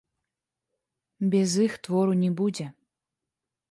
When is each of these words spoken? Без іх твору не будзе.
Без 1.35 1.49
іх 1.67 1.79
твору 1.87 2.13
не 2.25 2.35
будзе. 2.43 2.65